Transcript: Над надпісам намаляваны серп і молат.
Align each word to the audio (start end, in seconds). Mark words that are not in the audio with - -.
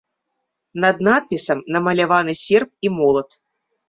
Над 0.85 1.03
надпісам 1.07 1.59
намаляваны 1.75 2.33
серп 2.45 2.71
і 2.89 2.91
молат. 2.97 3.29